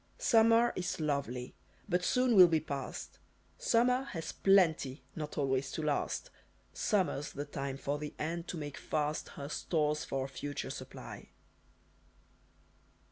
[0.17, 1.53] Summer is lovely,
[1.87, 3.19] but soon will be past.
[3.59, 6.31] Summer has plenty not always to last.
[6.73, 11.29] Summer's the time for the ant to make fast Her stores for a future supply!"